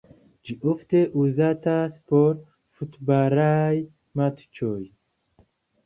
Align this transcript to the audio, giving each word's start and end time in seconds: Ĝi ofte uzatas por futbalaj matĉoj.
Ĝi 0.47 0.53
ofte 0.71 1.01
uzatas 1.23 1.99
por 2.13 2.35
futbalaj 2.81 3.71
matĉoj. 4.23 4.79